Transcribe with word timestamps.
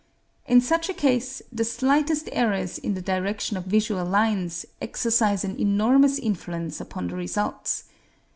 In 0.47 0.61
such 0.61 0.89
a 0.89 0.95
case, 0.95 1.43
the 1.51 1.63
slightest 1.63 2.27
errors 2.31 2.79
in 2.79 2.95
the 2.95 3.03
direction 3.03 3.55
of 3.55 3.65
visual 3.65 4.03
lines 4.03 4.65
exercise 4.81 5.43
an 5.43 5.59
enormous 5.59 6.17
influence 6.17 6.81
upon 6.81 7.05
the 7.09 7.15
results. 7.15 7.83